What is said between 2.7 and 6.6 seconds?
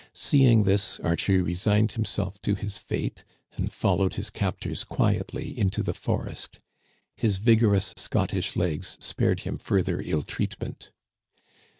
fate, and followed his captors quietly into the forest.